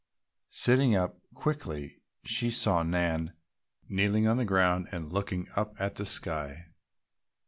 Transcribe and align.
Sitting 0.49 0.95
up 0.95 1.19
quickly 1.35 2.01
she 2.23 2.49
saw 2.49 2.81
Nan 2.81 3.33
kneeling 3.87 4.25
on 4.25 4.37
the 4.37 4.45
ground 4.45 4.87
and 4.91 5.11
looking 5.13 5.45
up 5.55 5.75
at 5.77 5.93
the 5.93 6.07
sky. 6.07 6.71